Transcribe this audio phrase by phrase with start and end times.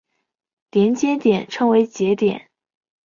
[0.71, 2.49] 连接点称为节点。